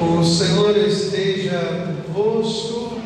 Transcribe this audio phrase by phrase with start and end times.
[0.00, 3.00] O Senhor esteja convosco.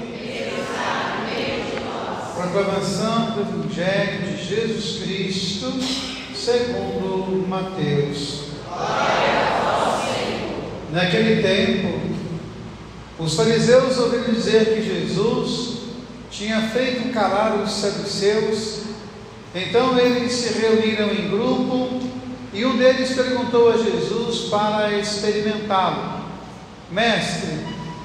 [2.35, 5.73] Proclamação do Evangelho de Jesus Cristo,
[6.35, 8.43] segundo Mateus.
[10.93, 11.99] Naquele tempo,
[13.19, 15.79] os fariseus ouviram dizer que Jesus
[16.31, 18.83] tinha feito calar os saduceus.
[19.55, 22.01] Então eles se reuniram em grupo
[22.53, 26.22] e um deles perguntou a Jesus para experimentá-lo:
[26.93, 27.59] Mestre,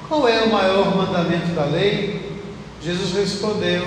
[0.08, 2.40] qual é o maior mandamento da lei?
[2.82, 3.84] Jesus respondeu: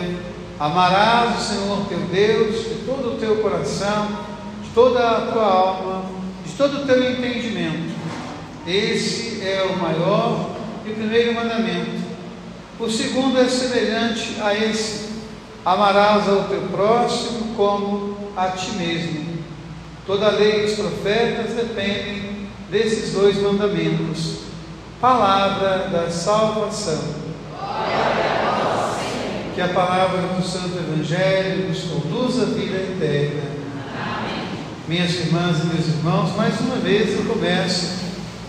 [0.60, 4.10] Amarás o Senhor teu Deus de todo o teu coração,
[4.62, 6.06] de toda a tua alma,
[6.46, 7.96] de todo o teu entendimento.
[8.68, 10.52] Esse é o maior
[10.86, 12.00] e primeiro mandamento.
[12.80, 15.10] O segundo é semelhante a esse:
[15.66, 19.32] Amarás ao teu próximo como a ti mesmo.
[20.06, 24.41] Toda a lei e os profetas dependem desses dois mandamentos.
[25.02, 27.02] Palavra da salvação.
[29.56, 33.42] Que a palavra do Santo Evangelho nos conduza à vida eterna.
[34.00, 34.48] Amém.
[34.88, 37.94] Minhas irmãs e meus irmãos, mais uma vez eu começo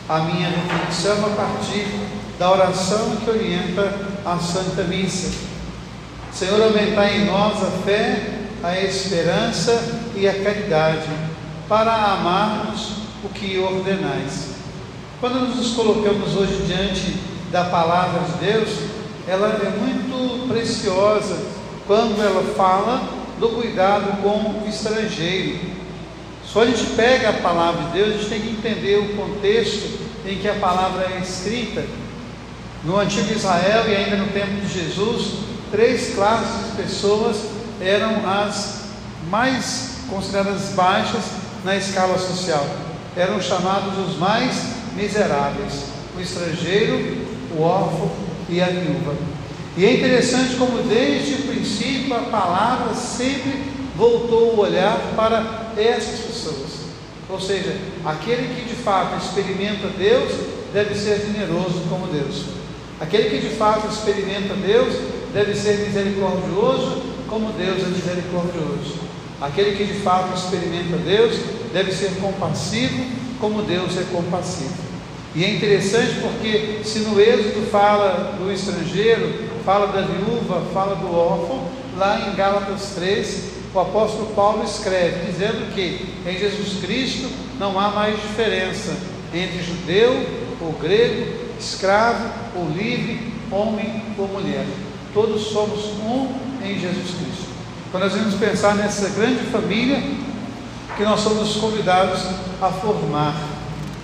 [0.06, 1.86] a minha reflexão a partir
[2.38, 3.90] da oração que orienta
[4.22, 5.34] a Santa Missa.
[6.34, 9.82] Senhor, aumentar em nós a fé, a esperança
[10.14, 11.08] e a caridade,
[11.66, 14.51] para amarmos o que ordenais.
[15.22, 17.16] Quando nos colocamos hoje diante
[17.52, 18.70] da palavra de Deus,
[19.28, 21.38] ela é muito preciosa
[21.86, 23.00] quando ela fala
[23.38, 25.60] do cuidado com o estrangeiro.
[26.44, 29.96] Só a gente pega a palavra de Deus, a gente tem que entender o contexto
[30.26, 31.84] em que a palavra é escrita.
[32.82, 35.34] No antigo Israel e ainda no tempo de Jesus,
[35.70, 37.36] três classes de pessoas
[37.80, 38.86] eram as
[39.30, 41.22] mais consideradas baixas
[41.64, 42.66] na escala social.
[43.16, 45.84] Eram chamados os mais miseráveis:
[46.16, 47.26] o estrangeiro,
[47.56, 48.10] o órfão
[48.48, 49.14] e a viúva.
[49.76, 53.62] E é interessante como desde o princípio a palavra sempre
[53.96, 56.82] voltou o olhar para essas pessoas.
[57.28, 57.74] Ou seja,
[58.04, 60.32] aquele que de fato experimenta Deus
[60.72, 62.44] deve ser generoso como Deus.
[63.00, 64.94] Aquele que de fato experimenta Deus
[65.32, 68.96] deve ser misericordioso como Deus é misericordioso.
[69.40, 71.36] Aquele que de fato experimenta Deus
[71.72, 74.72] deve ser compassivo como Deus é compassivo.
[75.34, 81.12] E é interessante porque, se no Êxodo fala do estrangeiro, fala da viúva, fala do
[81.12, 81.66] órfão,
[81.98, 87.88] lá em Gálatas 3, o apóstolo Paulo escreve, dizendo que em Jesus Cristo não há
[87.88, 88.96] mais diferença
[89.34, 90.24] entre judeu
[90.60, 91.26] ou grego,
[91.58, 94.66] escravo ou livre, homem ou mulher.
[95.12, 96.28] Todos somos um
[96.62, 97.50] em Jesus Cristo.
[97.90, 100.00] Quando nós vamos pensar nessa grande família
[100.96, 102.20] que nós somos convidados
[102.60, 103.34] a formar.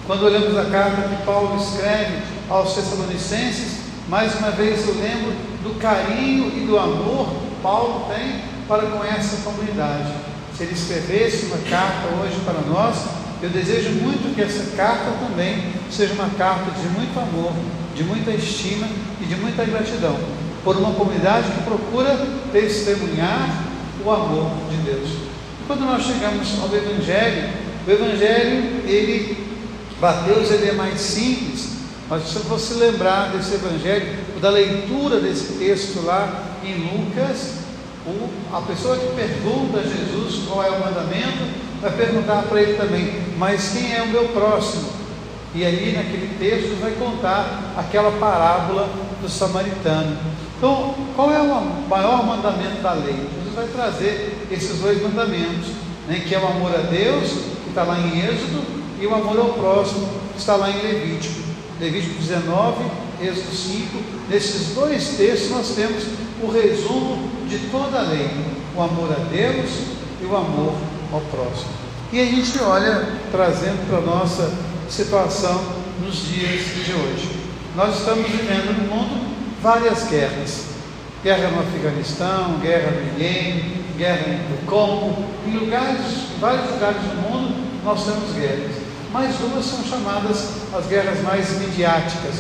[0.07, 5.33] Quando olhamos a carta que Paulo escreve aos Tessalonicenses, mais uma vez eu lembro
[5.63, 10.13] do carinho e do amor que Paulo tem para com essa comunidade.
[10.57, 12.97] Se ele escrevesse uma carta hoje para nós,
[13.43, 17.53] eu desejo muito que essa carta também seja uma carta de muito amor,
[17.95, 18.89] de muita estima
[19.21, 20.17] e de muita gratidão
[20.65, 22.17] por uma comunidade que procura
[22.53, 23.65] testemunhar
[24.05, 25.18] o amor de Deus.
[25.69, 27.51] Quando nós chegamos ao Evangelho,
[27.87, 29.37] o Evangelho, ele,
[30.01, 31.73] Mateus, ele é mais simples,
[32.09, 37.51] mas se você lembrar desse Evangelho, da leitura desse texto lá em Lucas,
[38.07, 41.45] o, a pessoa que pergunta a Jesus qual é o mandamento,
[41.83, 44.89] vai perguntar para ele também, mas quem é o meu próximo?
[45.55, 48.89] E ali naquele texto vai contar aquela parábola
[49.21, 50.17] do samaritano.
[50.59, 53.15] Então, qual é o maior mandamento da lei?
[53.15, 55.69] Jesus vai trazer esses dois mandamentos,
[56.09, 57.31] né, que é o amor a Deus,
[57.63, 58.65] que está lá em Êxodo,
[59.01, 61.47] e o amor ao próximo, que está lá em Levítico.
[61.81, 62.85] Levítico 19,
[63.23, 63.99] Êxodo 5.
[64.29, 66.03] Nesses dois textos nós temos
[66.43, 68.29] o resumo de toda a lei:
[68.77, 69.71] o amor a Deus
[70.21, 70.75] e o amor
[71.13, 71.71] ao próximo.
[72.13, 74.53] E a gente olha trazendo para a nossa
[74.91, 75.63] situação
[76.05, 77.31] nos dias de hoje.
[77.77, 79.28] Nós estamos vivendo no mundo
[79.63, 80.65] várias guerras.
[81.23, 86.01] Guerra no Afeganistão, guerra no Iêmen, guerra no Congo, em lugares,
[86.41, 88.77] vários lugares do mundo nós temos guerras.
[89.13, 92.35] Mas duas são chamadas as guerras mais midiáticas.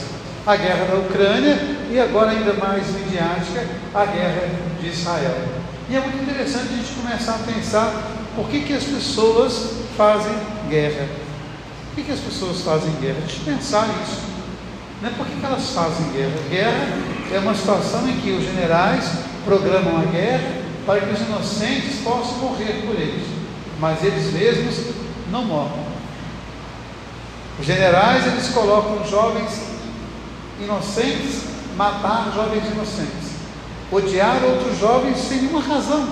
[0.46, 1.58] A guerra da Ucrânia
[1.90, 4.48] e agora ainda mais midiática, a guerra
[4.80, 5.36] de Israel.
[5.90, 7.92] E é muito interessante a gente começar a pensar
[8.36, 10.34] por que, que as pessoas fazem
[10.68, 11.06] guerra.
[11.88, 13.16] Por que, que as pessoas fazem guerra?
[13.18, 14.37] A gente pensar nisso.
[15.00, 16.36] Não é por que, que elas fazem guerra.
[16.50, 16.88] Guerra
[17.32, 19.04] é uma situação em que os generais
[19.44, 23.26] programam a guerra para que os inocentes possam morrer por eles,
[23.78, 24.94] mas eles mesmos
[25.30, 25.86] não morrem.
[27.60, 29.68] Os generais eles colocam jovens
[30.60, 31.48] inocentes
[31.78, 33.30] matar jovens inocentes,
[33.92, 36.08] odiar outros jovens sem nenhuma razão,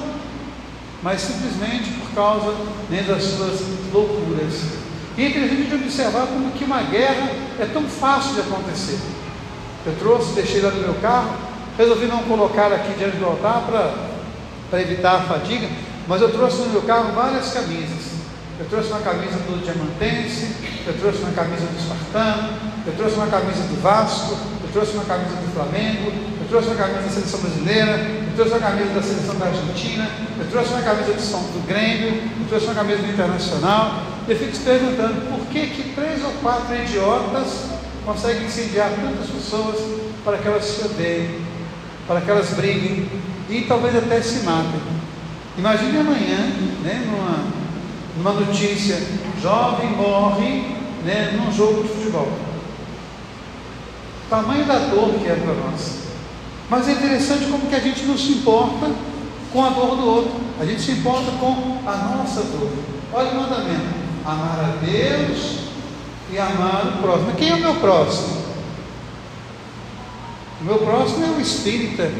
[1.03, 2.55] mas simplesmente por causa
[2.89, 3.61] né, das suas
[3.93, 4.86] loucuras.
[5.17, 8.99] E é interessante observar como que uma guerra é tão fácil de acontecer.
[9.87, 11.31] Eu trouxe, deixei lá no meu carro,
[11.79, 13.65] resolvi não colocar aqui diante do altar
[14.69, 15.69] para evitar a fadiga,
[16.07, 18.17] mas eu trouxe no meu carro várias camisas.
[18.59, 20.51] Eu trouxe uma camisa do Diamantense,
[20.87, 22.49] eu trouxe uma camisa do Espartano,
[22.87, 26.77] eu trouxe uma camisa do Vasco, eu trouxe uma camisa do Flamengo, eu trouxe uma
[26.77, 30.83] camisa da seleção brasileira, eu trouxe uma camisa da seleção da Argentina, eu trouxe uma
[30.83, 34.16] camisa do, São, do Grêmio, eu trouxe uma camisa do Internacional.
[34.28, 37.70] Eu fico te perguntando por que, que três ou quatro idiotas
[38.05, 39.76] conseguem incendiar tantas pessoas
[40.25, 41.40] para que elas se odeiem,
[42.08, 43.08] para que elas briguem
[43.49, 44.81] e talvez até se matem.
[45.56, 46.38] Imagine amanhã,
[46.82, 47.67] né, numa
[48.19, 48.96] uma notícia:
[49.40, 50.75] jovem morre
[51.05, 52.29] né, num jogo de futebol.
[54.29, 56.06] Tamanho da dor que é para nós.
[56.69, 58.90] Mas é interessante como que a gente não se importa
[59.52, 62.72] com a dor do outro, a gente se importa com a nossa dor.
[63.12, 63.95] Olha o mandamento:
[64.26, 65.58] amar a Deus
[66.32, 67.32] e amar o próximo.
[67.37, 68.44] Quem é o meu próximo?
[70.61, 72.11] O meu próximo é o espírita.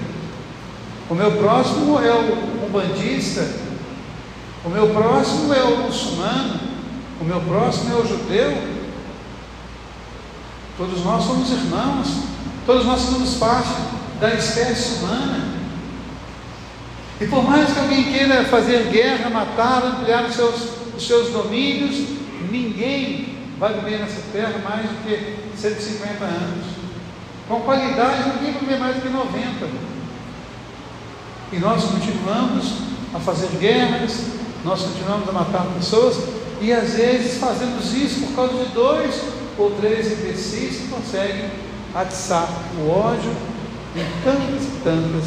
[1.11, 3.67] O meu próximo é o bandista.
[4.67, 6.58] O meu próximo é o muçulmano,
[7.20, 8.76] o meu próximo é o judeu.
[10.76, 12.09] Todos nós somos irmãos,
[12.67, 13.70] todos nós somos parte
[14.20, 15.55] da espécie humana.
[17.20, 20.55] E por mais que alguém queira fazer guerra, matar, ampliar os seus,
[20.97, 22.09] os seus domínios,
[22.51, 26.67] ninguém vai viver nessa terra mais do que 150 anos.
[27.49, 29.69] Com qualidade, ninguém vai viver mais do que 90.
[31.53, 32.73] E nós continuamos
[33.15, 34.21] a fazer guerras,
[34.65, 36.17] nós continuamos a matar pessoas
[36.61, 39.23] e às vezes fazemos isso por causa de dois
[39.57, 41.51] ou três imbecis que conseguem
[41.95, 42.49] atiçar
[42.79, 43.31] o ódio
[43.95, 45.25] em tantas e tantas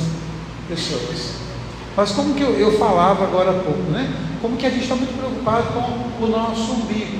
[0.67, 1.38] pessoas.
[1.99, 4.09] Mas como que eu, eu falava agora há pouco, né?
[4.41, 7.19] Como que a gente está muito preocupado com o nosso umbigo.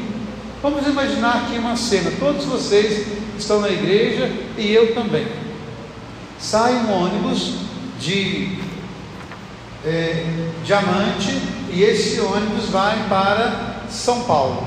[0.64, 3.06] Vamos imaginar aqui uma cena, todos vocês
[3.38, 5.28] estão na igreja e eu também.
[6.40, 7.56] Sai um ônibus
[8.00, 8.58] de
[9.86, 10.26] é,
[10.64, 11.42] Diamante
[11.74, 14.66] e esse ônibus vai para São Paulo.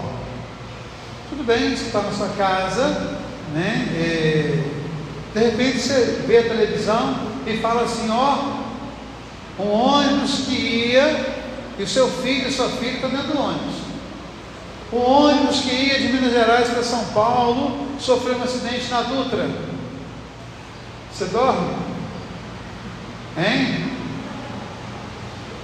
[1.30, 3.16] Tudo bem, você está na sua casa,
[3.54, 3.88] né?
[3.96, 4.62] É,
[5.32, 7.16] de repente você vê a televisão
[7.46, 8.61] e fala assim: ó,
[9.58, 11.42] um ônibus que ia
[11.78, 13.74] e o seu filho e sua filha estão dentro do ônibus.
[14.92, 19.48] Um ônibus que ia de Minas Gerais para São Paulo sofreu um acidente na Dutra.
[21.12, 21.74] Você dorme?
[23.38, 23.90] Hein?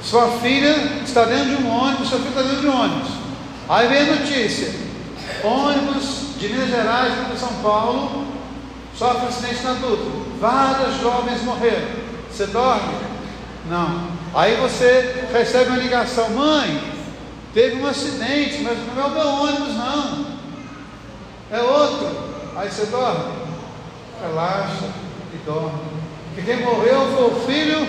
[0.02, 3.08] Sua filha está dentro de um ônibus, seu filho está dentro de um ônibus.
[3.68, 4.72] Aí vem a notícia:
[5.44, 8.26] ônibus de Minas Gerais para São Paulo
[8.96, 10.10] sofre um acidente na Dutra.
[10.40, 11.88] Várias jovens morreram.
[12.30, 13.07] Você dorme?
[13.68, 14.08] Não.
[14.34, 16.92] Aí você recebe uma ligação: mãe,
[17.52, 20.26] teve um acidente, mas não é o meu ônibus, não.
[21.50, 22.28] É outro.
[22.56, 23.32] Aí você dorme?
[24.20, 24.88] Relaxa
[25.32, 25.98] e dorme.
[26.44, 27.86] Quem morreu foi o filho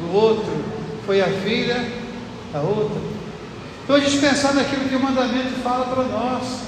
[0.00, 0.80] do outro
[1.10, 1.90] foi a filha
[2.52, 3.00] da outra.
[3.82, 6.60] Então a gente pensar naquilo que o mandamento fala para nós.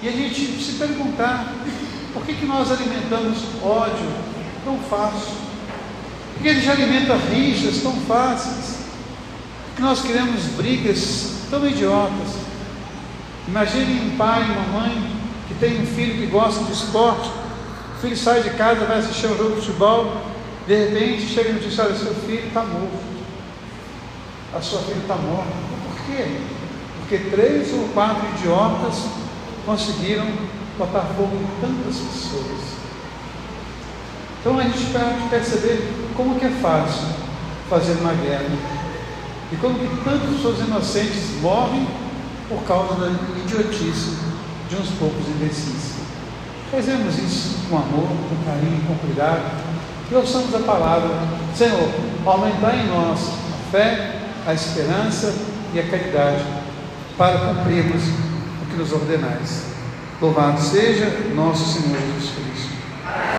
[0.00, 1.52] E a gente se perguntar,
[2.14, 4.10] por que, que nós alimentamos ódio
[4.64, 5.47] tão fácil?
[6.38, 8.78] Por que a gente alimenta rixas tão fáceis?
[9.74, 12.28] Que nós criamos brigas tão idiotas?
[13.48, 15.16] Imagine um pai e uma mãe
[15.48, 19.26] que tem um filho que gosta de esporte, o filho sai de casa, vai assistir
[19.26, 20.16] um jogo de futebol,
[20.68, 23.18] de repente chega a notícia: olha, seu filho está morto.
[24.54, 25.50] A sua filha está morta.
[25.88, 26.38] Por quê?
[27.00, 29.06] Porque três ou quatro idiotas
[29.66, 30.28] conseguiram
[30.78, 32.78] botar fogo em tantas pessoas.
[34.40, 37.06] Então a gente pode perceber como que é fácil
[37.70, 38.50] fazer uma guerra.
[39.52, 41.86] E como que tantas pessoas inocentes morrem
[42.48, 43.06] por causa da
[43.40, 44.18] idiotice
[44.68, 45.94] de uns poucos imbecis.
[46.72, 49.42] Fazemos isso com amor, com carinho, com cuidado,
[50.10, 51.08] e ouçamos a palavra,
[51.54, 51.88] Senhor,
[52.26, 55.34] aumentar em nós a fé, a esperança
[55.72, 56.44] e a caridade,
[57.16, 58.02] para cumprirmos
[58.62, 59.66] o que nos ordenais.
[60.20, 62.37] Louvado seja nosso Senhor Jesus